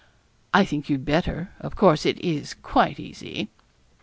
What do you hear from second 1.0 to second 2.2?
better; of course it